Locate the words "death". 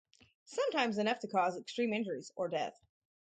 2.49-2.73